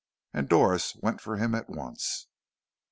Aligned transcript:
And 0.33 0.49
Doris 0.49 0.95
went 0.95 1.21
for 1.21 1.37
him 1.37 1.53
at 1.53 1.69
once. 1.69 2.25